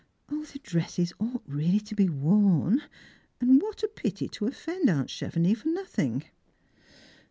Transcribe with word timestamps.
0, 0.31 0.41
the 0.45 0.57
dresses 0.57 1.13
ought 1.19 1.43
really 1.45 1.79
to 1.79 1.93
be 1.93 2.09
worn; 2.09 2.81
and 3.39 3.61
what 3.61 3.83
a 3.83 3.87
pity 3.87 4.27
to 4.27 4.47
offend 4.47 4.89
aunt 4.89 5.11
Chevenix 5.11 5.57
for 5.61 5.67
nothing 5.69 6.23